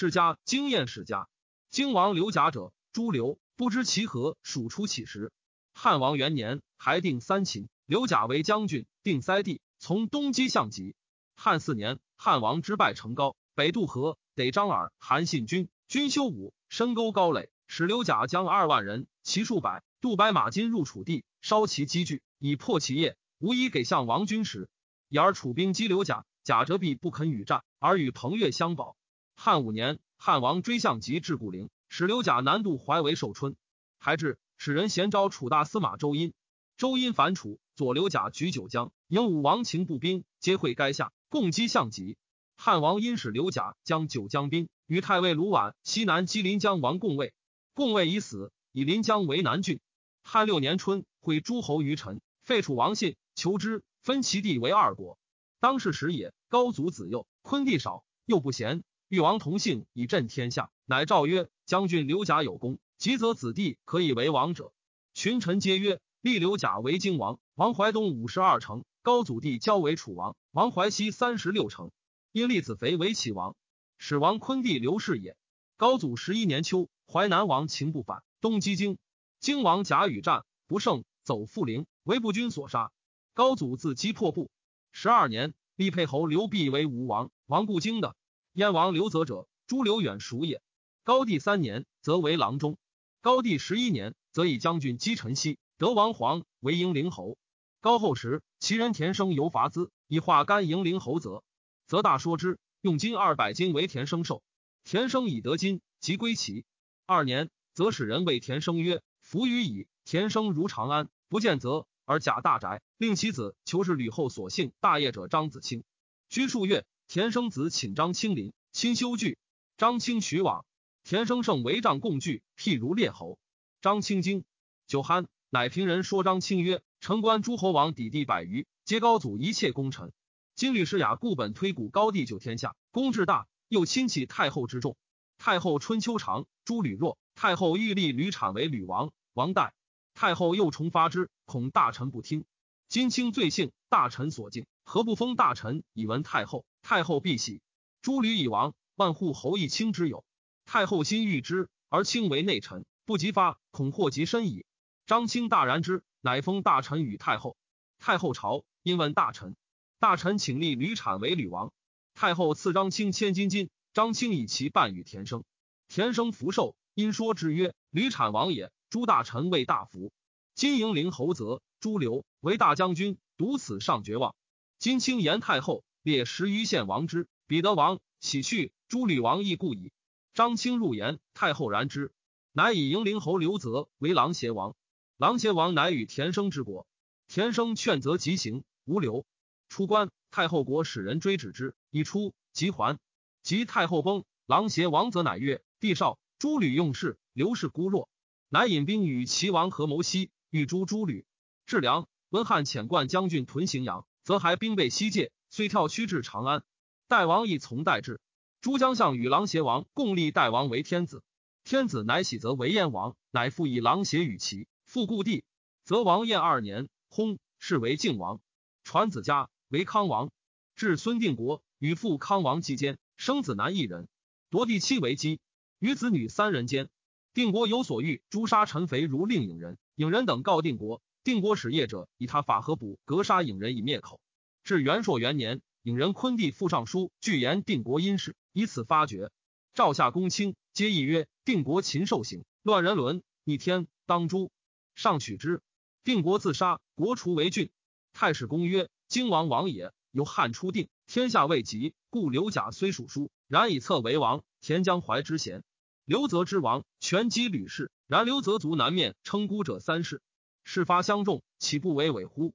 [0.00, 1.28] 世家经验世家。
[1.70, 5.32] 荆王刘贾者，诸刘，不知其何属出起时。
[5.74, 10.94] 汉王元年，还定三秦，刘贾为将军，定塞地，从东击项籍。
[11.34, 23.16] 汉四年，汉王之败成高，北渡河，得张耳、韩信军，军修武，深沟高垒，使刘贾将二万人，骑数百，渡白马津入楚地，烧其积聚，以破其业。
[23.38, 24.70] 无以给项王军时，
[25.08, 28.96] 以而楚兵击刘贾，贾折臂不肯与战，而与彭越相保。
[29.40, 30.00] 汉五年。
[30.16, 33.54] 汉王追项籍至固陵，使刘贾南渡怀为寿春。
[34.00, 36.34] 还至，使人衔招楚大司马周殷。
[36.76, 42.16] 周殷反楚，左刘贾举九江，迎武王秦步兵，皆会垓下，共击项籍。
[42.56, 47.32] 汉王因使刘贾将九江兵与太尉卢绾西南击临江王共卫。
[47.74, 49.78] 共卫已死，以临江为南郡。
[50.24, 55.16] 汉六年春，会诸侯于陈，废楚王信，求之，分其地为二国。
[55.60, 58.82] 当世时也，高祖子幼，昆地少，又不贤。
[59.08, 64.74] 誉王同姓以振天下，乃诏曰：“将军刘贾有功，吉则子弟可以为王者。”
[65.14, 71.90] 群臣皆曰：“立刘贾为荆王，王怀东五十二城；高祖帝交为楚王，王怀西三十六城。
[72.32, 73.56] 因立子肥为齐王，
[73.96, 75.38] 始王昆弟刘氏也。”
[75.78, 78.98] 高祖十一年秋，淮南王秦不反，东击荆，
[79.40, 82.92] 荆王贾与战不胜，走复陵，为不军所杀。
[83.32, 84.50] 高祖自击破部。
[84.92, 88.14] 十二年，立沛侯刘弼为吴王，王故京的。
[88.58, 90.60] 燕王刘泽者，朱刘远属也。
[91.04, 92.74] 高帝三年，则为郎中；
[93.20, 97.38] 高帝十一年，则以将军击陈豨，得王黄为迎陵侯。
[97.80, 101.44] 高后时，其人田生由伐资，以化干迎陵侯，则
[101.86, 104.42] 则大说之，用金二百金为田生寿。
[104.82, 106.64] 田生以得金，即归齐。
[107.06, 115.84] 二年，则使人谓田生曰：“服于矣。”田生如长安，不见则而假大宅，令其子求是吕后所幸大业者张子清，
[116.28, 116.84] 居数月。
[117.08, 119.38] 田生子请张清临，亲修具。
[119.78, 120.66] 张清许往。
[121.04, 123.38] 田生胜为帐共聚，譬如列侯。
[123.80, 124.44] 张清惊，
[124.86, 130.12] 酒酣，乃平人说张清曰：“城关诸侯王抵地百余，皆高祖一切功臣。
[130.54, 134.94] 今律师雅固本推古高帝救天下，功至大，又亲戚太后之众。
[135.38, 137.16] 太后春秋长，诸吕弱。
[137.34, 139.72] 太后欲立吕产为吕王，王代。
[140.12, 142.44] 太后又重发之，恐大臣不听。
[142.86, 147.60] 今卿罪幸，大臣所敬，何不封大臣以闻太后？”太后必喜，
[148.02, 150.24] 诸吕已亡，万户侯亦卿之有。
[150.64, 154.64] 太后心欲之，而卿为内臣，不及发，恐祸及身矣。
[155.06, 157.56] 张清大然之，乃封大臣与太后。
[157.98, 159.56] 太后朝，因问大臣，
[159.98, 161.72] 大臣请立吕产为吕王。
[162.14, 165.44] 太后赐张清千金金，张清以其半与田生。
[165.88, 170.12] 田生福寿，因说之曰：“吕产王也。”诸大臣为大福。
[170.54, 174.34] 今迎陵侯则朱刘为大将军，独此上绝望。
[174.78, 175.84] 今卿言太后。
[176.08, 179.92] 列十余县王之，彼得王喜去，诸吕王亦故矣。
[180.32, 182.12] 张清入言，太后然之，
[182.52, 184.74] 乃以迎陵侯刘泽为狼邪王。
[185.18, 186.86] 狼邪王乃与田生之国，
[187.26, 189.26] 田生劝则即行，无留。
[189.68, 192.98] 出关，太后国使人追止之，已出，即还。
[193.42, 198.08] 及太后崩，狼邪王则乃曰：“帝少，诸吕用事，刘氏孤弱，
[198.48, 201.26] 乃引兵与齐王合谋西，欲诛诸吕。
[201.66, 206.62] 至梁，温汉遣冠将军屯荥阳，则还兵备西界。”遂跳驱至长安，
[207.08, 208.20] 代王亦从代至。
[208.60, 211.22] 诸将相与狼邪王共立代王为天子，
[211.62, 215.44] 天子乃喜则为燕王，乃复以狼邪与齐，复故地，
[215.84, 218.40] 则王燕二年，薨，是为靖王。
[218.82, 220.30] 传子家为康王，
[220.74, 224.08] 至孙定国与父康王期间，生子男一人，
[224.50, 225.40] 夺第七为姬，
[225.78, 226.88] 与子女三人间。
[227.34, 234.20] 定国有所欲诛杀陈肥如令尹人，尹人等告定国，定国使业者以他法合卜格杀影人以灭口。
[234.64, 239.30] 至元朔元年，引人昆帝复尚书，具言定国因事，以此发觉。
[239.74, 244.50] 赵夏公卿皆议曰：定国禽兽行，乱人伦，逆天，当诛。
[244.94, 245.62] 上取之。
[246.04, 247.70] 定国自杀，国除为郡。
[248.12, 254.42] 太史公曰：荆王王也，由汉初定，天下未及，故刘贾虽属书，然以策为王。
[254.60, 255.62] 田江淮之贤，
[256.04, 257.92] 刘泽之王，权击吕氏。
[258.08, 260.20] 然刘泽族南面称孤者三世，
[260.64, 262.54] 事发相众，岂不为伪乎？